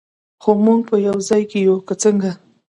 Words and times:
خو 0.41 0.51
موږ 0.65 0.79
به 0.89 0.97
یو 1.07 1.17
ځای 1.27 1.43
یو، 1.67 1.75
که 1.87 1.93
څنګه؟ 2.01 2.31